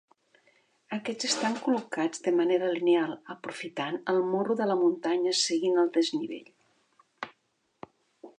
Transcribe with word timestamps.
Aquests 0.95 1.27
estan 1.27 1.57
col·locats 1.65 2.23
de 2.27 2.33
manera 2.39 2.71
lineal 2.77 3.13
aprofitant 3.35 4.01
el 4.15 4.25
morro 4.31 4.57
de 4.63 4.69
la 4.71 4.79
muntanya 4.81 5.35
seguint 5.45 5.79
el 5.85 5.95
desnivell. 5.99 6.53